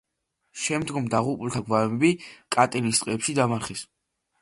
[0.61, 2.11] შემდგომ დაღუპულთა გვამები
[2.59, 3.87] კატინის ტყეებში დამარხეს.